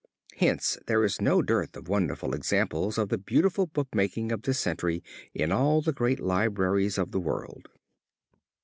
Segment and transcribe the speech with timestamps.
[0.37, 5.03] Hence there is no dearth of wonderful examples of the beautiful bookmaking of this century
[5.31, 7.69] in all the great libraries of the world.